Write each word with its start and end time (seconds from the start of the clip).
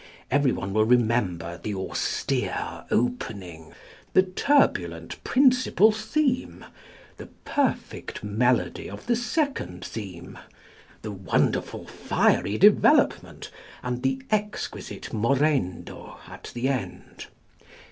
Everyone 0.31 0.73
will 0.73 0.83
remember 0.85 1.59
the 1.61 1.75
austere 1.75 2.85
opening, 2.89 3.71
the 4.13 4.23
turbulent 4.23 5.23
principal 5.23 5.91
theme, 5.91 6.65
the 7.17 7.27
perfect 7.45 8.23
melody 8.23 8.89
of 8.89 9.05
the 9.05 9.15
second 9.15 9.85
theme, 9.85 10.39
the 11.03 11.11
wonderful 11.11 11.85
fiery 11.85 12.57
development, 12.57 13.51
and 13.83 14.01
the 14.01 14.23
exquisite 14.31 15.13
morendo 15.13 16.17
at 16.27 16.49
the 16.55 16.67
end. 16.67 17.27